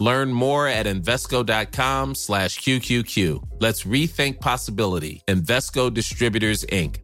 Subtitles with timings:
[0.00, 3.42] Learn more at Invesco.com slash QQQ.
[3.60, 5.22] Let's rethink possibility.
[5.28, 6.96] Invesco Distributors, Inc.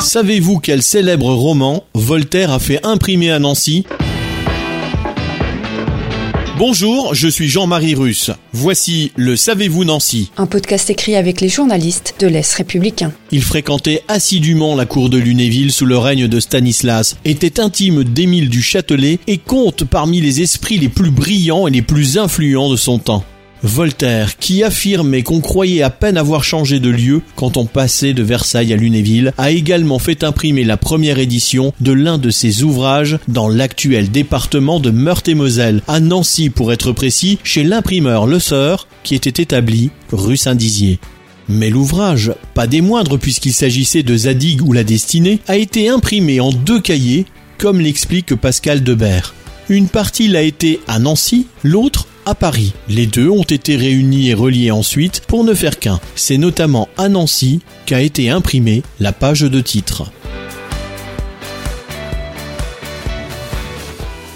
[0.00, 3.84] Savez-vous quel célèbre roman Voltaire a fait imprimer à Nancy?
[6.58, 8.32] Bonjour, je suis Jean-Marie Russe.
[8.52, 13.12] Voici le Savez-vous Nancy Un podcast écrit avec les journalistes de l'Est républicain.
[13.30, 18.48] Il fréquentait assidûment la cour de Lunéville sous le règne de Stanislas, était intime d'Émile
[18.48, 22.76] du Châtelet et compte parmi les esprits les plus brillants et les plus influents de
[22.76, 23.24] son temps.
[23.62, 28.22] Voltaire, qui affirmait qu'on croyait à peine avoir changé de lieu quand on passait de
[28.22, 33.18] Versailles à Lunéville, a également fait imprimer la première édition de l'un de ses ouvrages
[33.26, 39.14] dans l'actuel département de Meurthe-et-Moselle, à Nancy pour être précis, chez l'imprimeur Le Sœur, qui
[39.14, 40.98] était établi rue Saint-Dizier.
[41.48, 46.40] Mais l'ouvrage, pas des moindres puisqu'il s'agissait de Zadig ou la destinée, a été imprimé
[46.40, 49.34] en deux cahiers, comme l'explique Pascal Debert.
[49.70, 52.74] Une partie l'a été à Nancy, l'autre à Paris.
[52.88, 55.98] Les deux ont été réunis et reliés ensuite pour ne faire qu'un.
[56.14, 60.12] C'est notamment à Nancy qu'a été imprimée la page de titre.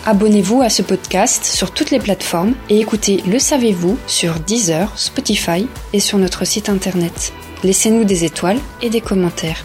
[0.07, 5.67] Abonnez-vous à ce podcast sur toutes les plateformes et écoutez Le Savez-vous sur Deezer, Spotify
[5.93, 7.35] et sur notre site internet.
[7.63, 9.65] Laissez-nous des étoiles et des commentaires.